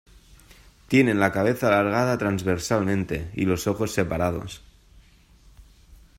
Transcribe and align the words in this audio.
Tienen 0.87 1.19
la 1.19 1.31
cabeza 1.31 1.67
alargada 1.67 2.17
transversalmente 2.17 3.29
y 3.35 3.45
los 3.45 3.67
ojos 3.67 3.91
separados. 3.93 4.63